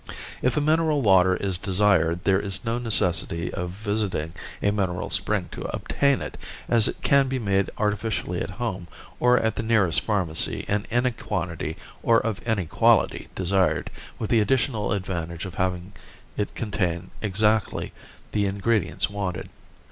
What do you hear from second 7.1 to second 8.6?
be made artificially at